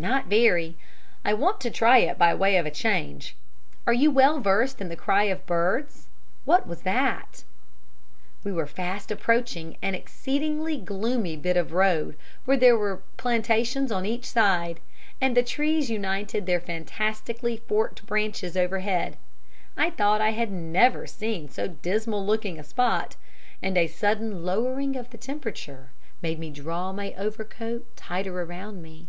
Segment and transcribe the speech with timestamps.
[0.00, 0.78] "Not very.
[1.24, 3.34] I want to try it by way of a change.
[3.84, 6.06] Are you well versed in the cry of birds?
[6.44, 7.42] What was that?"
[8.44, 13.90] We were fast approaching an exceedingly gloomy bit of the road where there were plantations
[13.90, 14.78] on each side,
[15.20, 19.16] and the trees united their fantastically forked branches overhead.
[19.76, 23.16] I thought I had never seen so dismal looking a spot,
[23.60, 25.90] and a sudden lowering of the temperature
[26.22, 29.08] made me draw my overcoat tighter round me.